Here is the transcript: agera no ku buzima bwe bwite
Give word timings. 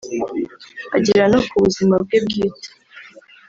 agera 0.97 1.25
no 1.33 1.39
ku 1.47 1.55
buzima 1.63 1.95
bwe 2.05 2.17
bwite 2.25 2.69